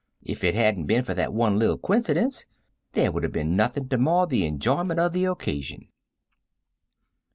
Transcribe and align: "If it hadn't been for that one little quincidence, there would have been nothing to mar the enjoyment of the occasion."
"If 0.23 0.43
it 0.43 0.55
hadn't 0.55 0.87
been 0.87 1.03
for 1.03 1.13
that 1.13 1.31
one 1.31 1.59
little 1.59 1.77
quincidence, 1.77 2.47
there 2.93 3.11
would 3.11 3.21
have 3.21 3.31
been 3.31 3.55
nothing 3.55 3.87
to 3.89 3.99
mar 3.99 4.25
the 4.25 4.47
enjoyment 4.47 4.99
of 4.99 5.13
the 5.13 5.25
occasion." 5.25 5.89